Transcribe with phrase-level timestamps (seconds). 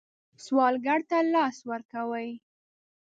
[0.45, 2.29] سوالګر ته لاس ورکوئ